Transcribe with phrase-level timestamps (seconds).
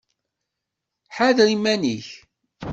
[1.15, 2.07] Ḥader iman-ik!